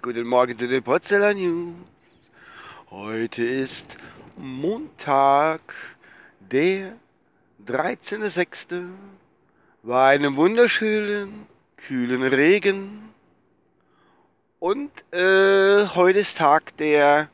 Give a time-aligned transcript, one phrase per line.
[0.00, 1.74] Guten Morgen zu den Potzeller News.
[2.90, 3.96] Heute ist
[4.36, 5.60] Montag,
[6.38, 6.92] der
[7.66, 8.86] 13.06.
[9.82, 11.46] Bei einem wunderschönen,
[11.76, 13.08] kühlen Regen.
[14.60, 17.28] Und äh, heute ist Tag der,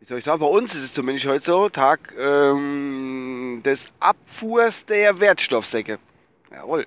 [0.00, 4.84] wie soll ich sagen, bei uns ist es zumindest heute so, Tag ähm, des Abfuhrs
[4.84, 5.98] der Wertstoffsäcke.
[6.50, 6.86] Jawohl.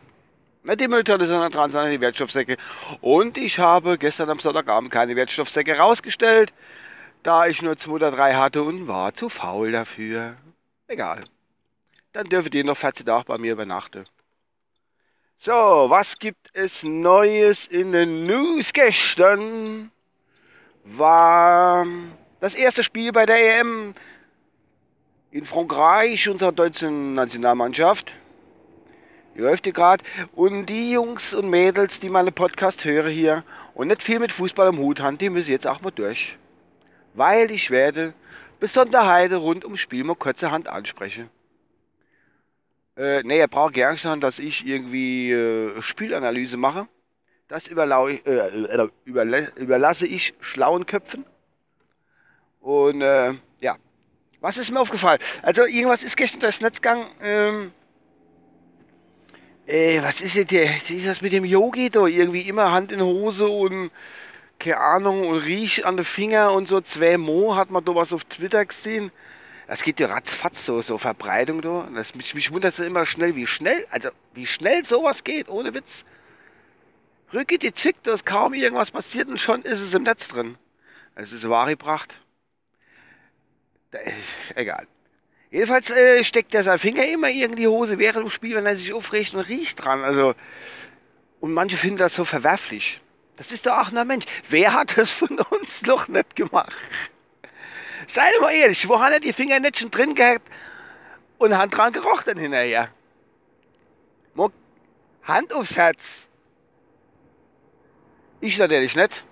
[0.66, 2.58] Die Mülltonne, sondern dran, sondern die Wertstoffsäcke.
[3.02, 6.54] Und ich habe gestern am Sonntagabend keine Wertstoffsäcke rausgestellt,
[7.22, 10.38] da ich nur zwei oder drei hatte und war zu faul dafür.
[10.88, 11.26] Egal.
[12.14, 14.06] Dann dürft ihr noch 14 Tage bei mir übernachten.
[15.38, 18.72] So, was gibt es Neues in den News?
[18.72, 19.92] Gestern
[20.86, 21.86] war
[22.40, 23.94] das erste Spiel bei der EM
[25.32, 28.14] in Frankreich unserer deutschen Nationalmannschaft.
[29.36, 30.04] Die läuft hier gerade.
[30.34, 34.68] Und die Jungs und Mädels, die meine Podcast hören hier und nicht viel mit Fußball
[34.68, 36.38] am Hut haben, die müssen jetzt auch mal durch.
[37.14, 38.14] Weil ich werde
[38.60, 41.30] Besonderheiten rund ums Spiel mal kurzerhand ansprechen.
[42.96, 46.88] Äh, ne, ihr braucht gerne schon, dass ich irgendwie äh, Spielanalyse mache.
[47.48, 51.26] Das überlau äh, äh, überlasse ich schlauen Köpfen.
[52.62, 53.78] Und äh, ja,
[54.40, 55.20] was ist mir aufgefallen?
[55.42, 57.08] Also irgendwas ist gestern durchs Netz gegangen.
[57.22, 57.74] Ähm,
[59.68, 60.76] äh, was ist denn der?
[60.76, 62.06] Ist das mit dem Yogi da?
[62.06, 63.92] Irgendwie immer Hand in Hose und
[64.60, 66.82] keine Ahnung und riech an den Finger und so.
[66.82, 69.12] Zwei Mo hat man da was auf Twitter gesehen.
[69.68, 71.90] Das geht ja ratzfatz so, so Verbreitung da.
[71.96, 75.74] Das, mich, mich wundert es immer schnell, wie schnell, also wie schnell sowas geht, ohne
[75.74, 76.04] Witz.
[77.34, 80.58] Rücke die Zick, da ist kaum irgendwas passiert und schon ist es im Netz drin.
[81.16, 82.16] Es ist wahre Pracht.
[84.56, 84.88] Egal.
[85.54, 88.76] Jedenfalls äh, steckt er seinen Finger immer in die Hose während dem Spiel, wenn er
[88.76, 90.04] sich aufregt und riecht dran.
[90.04, 90.34] Also,
[91.40, 93.00] und manche finden das so verwerflich.
[93.38, 94.26] Das ist doch auch nur Mensch.
[94.50, 96.74] Wer hat das von uns noch nicht gemacht?
[98.08, 100.50] Sei mal ehrlich, wo hat er die Finger nicht schon drin gehabt
[101.38, 102.90] und Hand dran gerochen dann hinterher?
[105.24, 106.28] Hand aufs Herz.
[108.42, 109.24] Ich natürlich nicht.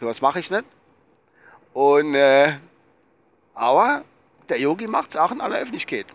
[0.00, 0.64] So was mache ich nicht.
[1.72, 2.58] Und, äh,
[3.54, 4.04] aber
[4.50, 6.06] der Yogi macht es auch in aller Öffentlichkeit.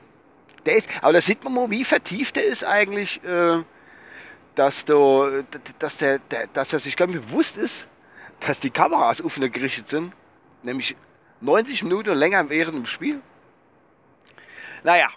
[0.65, 3.63] Der ist, aber da sieht man mal, wie vertieft er ist eigentlich, äh,
[4.55, 5.43] dass, du,
[5.79, 7.87] dass, der, der, dass er sich ganz bewusst ist,
[8.39, 10.13] dass die Kameras auf ihn gerichtet sind.
[10.63, 10.95] Nämlich
[11.41, 13.21] 90 Minuten länger während dem Spiel.
[14.83, 15.09] Naja,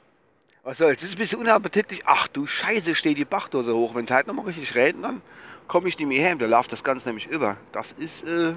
[0.63, 1.01] was soll's.
[1.01, 2.03] Das ist ein bisschen unappetitlich.
[2.05, 3.95] Ach du Scheiße, steht die Bachdose hoch.
[3.95, 5.23] Wenn es halt nochmal richtig reden, dann
[5.67, 6.37] komme ich nicht mehr her.
[6.37, 7.57] Da läuft das Ganze nämlich über.
[7.73, 8.55] Das ist äh,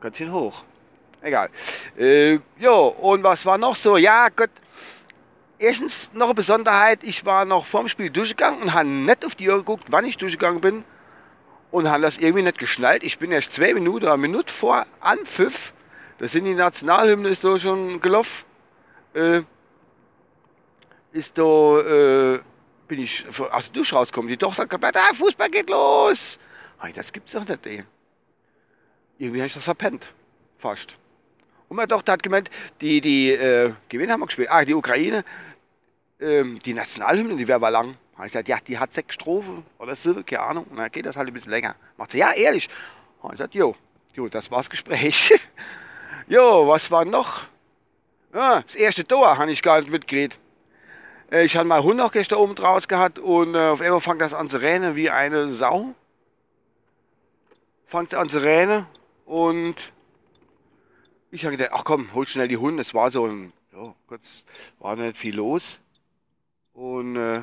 [0.00, 0.64] ganz schön hoch.
[1.22, 1.50] Egal.
[1.96, 3.96] Äh, jo, und was war noch so?
[3.96, 4.50] Ja, Gott.
[5.58, 7.00] Erstens noch eine Besonderheit.
[7.02, 10.16] Ich war noch vorm Spiel durchgegangen und habe nicht auf die Uhr geguckt, wann ich
[10.16, 10.84] durchgegangen bin.
[11.70, 13.02] Und habe das irgendwie nicht geschnallt.
[13.02, 15.74] Ich bin erst zwei Minuten, eine Minute vor Anpfiff.
[16.18, 18.44] Da sind die Nationalhymne ist da schon gelaufen.
[19.14, 19.42] Äh,
[21.12, 22.40] ist da, äh,
[22.86, 24.28] bin ich aus der Dusche rausgekommen.
[24.28, 26.38] Die Tochter hat gesagt, ah, Fußball geht los.
[26.80, 27.84] Hey, das gibt's doch nicht, ey.
[29.18, 30.12] Irgendwie habe ich das verpennt.
[30.58, 30.96] Fast.
[31.68, 34.48] Und meine Tochter hat gemeint, die, die, äh, Gewinn haben wir gespielt.
[34.50, 35.24] Ah, die Ukraine,
[36.20, 37.96] ähm, die Nationalhymne, die wäre aber lang.
[38.16, 40.64] Habe ich gesagt, ja, die hat sechs Strophen oder sieben, keine Ahnung.
[40.70, 41.76] Und dann geht das halt ein bisschen länger.
[41.96, 42.68] Macht sie, ja, ehrlich.
[43.22, 43.76] Habe ich gesagt, jo,
[44.14, 45.32] jo, das war's Gespräch.
[46.26, 47.44] jo, was war noch?
[48.34, 50.38] Ja, das erste Tor habe ich gar nicht mitgekriegt.
[51.30, 54.20] Äh, ich hatte mal Hund auch gestern oben draus gehabt und äh, auf einmal fängt
[54.20, 55.94] das an zu rennen wie eine Sau.
[57.86, 58.86] Fängt an zu rennen
[59.24, 59.76] und
[61.30, 62.82] ich habe gedacht, ach komm, hol schnell die Hunde.
[62.82, 64.44] Es war so ein, ja, kurz,
[64.78, 65.78] war nicht viel los.
[66.72, 67.42] Und äh,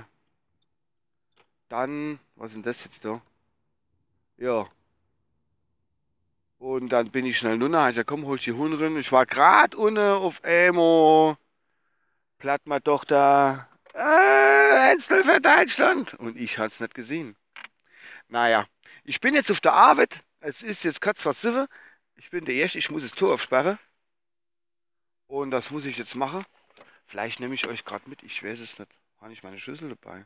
[1.69, 3.21] dann, was ist denn das jetzt da?
[4.37, 4.67] Ja.
[6.57, 8.97] Und dann bin ich schnell runter, ich gesagt, komm, hol die Hunde rein.
[8.97, 11.37] Ich war gerade unten auf Emo.
[12.39, 13.67] Platt mal doch da.
[13.93, 16.13] Äh, Hensel für Deutschland.
[16.15, 17.35] Und ich es nicht gesehen.
[18.27, 18.67] Naja,
[19.03, 20.23] ich bin jetzt auf der Arbeit.
[20.39, 21.67] Es ist jetzt kurz vor sieben.
[22.15, 23.79] Ich bin der Erste, ich muss das Tor aufsperren.
[25.27, 26.45] Und das muss ich jetzt machen.
[27.07, 28.91] Vielleicht nehme ich euch gerade mit, ich weiß es nicht.
[29.21, 30.25] Habe ich meine Schlüssel dabei?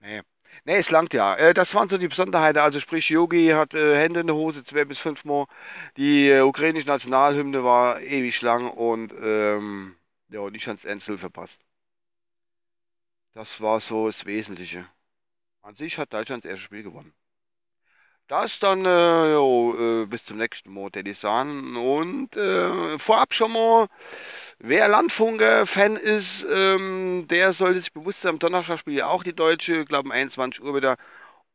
[0.00, 0.22] Nee.
[0.64, 1.36] Nee, es langt ja.
[1.36, 2.58] Äh, das waren so die Besonderheiten.
[2.58, 5.46] Also sprich, Yogi hat äh, Hände in der Hose, zwei bis fünf Mal.
[5.96, 9.96] Die äh, ukrainische Nationalhymne war ewig lang und ähm,
[10.28, 11.62] ja, und ich habe Enzel verpasst.
[13.32, 14.86] Das war so das Wesentliche.
[15.62, 17.12] An sich hat Deutschland das erste Spiel gewonnen.
[18.30, 19.74] Das dann, äh, jo,
[20.04, 21.74] äh, bis zum nächsten Mal, hätte ich sagen.
[21.76, 23.88] Und äh, vorab schon mal,
[24.60, 29.80] wer Landfunke-Fan ist, ähm, der sollte sich bewusst sein, am Donnerstag spielt auch die Deutsche,
[29.80, 30.96] ich glaube um 21 Uhr wieder.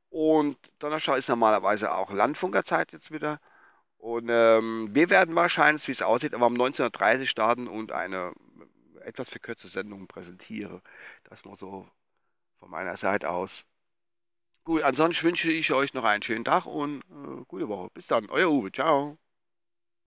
[0.10, 3.40] Und Donnerstag ist normalerweise auch Landfunkerzeit jetzt wieder.
[3.98, 8.34] Und ähm, wir werden wahrscheinlich, wie es aussieht, aber um 19.30 starten und eine
[9.06, 10.82] etwas verkürzte Sendung präsentiere.
[11.24, 11.88] Das mal so
[12.60, 13.66] von meiner Seite aus.
[14.66, 17.90] Gut, ansonsten wünsche ich euch noch einen schönen Tag und äh, gute Woche.
[17.94, 18.72] Bis dann, euer Uwe.
[18.72, 19.18] Ciao.